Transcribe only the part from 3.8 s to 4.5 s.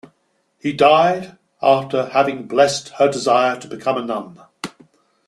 a nun.